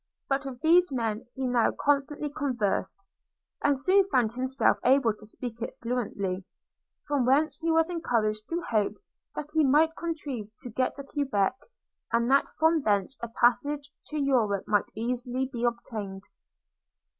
[0.27, 3.03] But with these men he now constantly conversed,
[3.63, 6.43] and soon found himself able to speak it fluently;
[7.07, 8.95] from whence he was encouraged to hope
[9.35, 11.53] that he might contrive to get to Quebec,
[12.11, 16.23] and that from thence a passage to Europe might easily be obtained.